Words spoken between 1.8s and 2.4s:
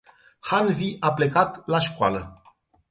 scoala.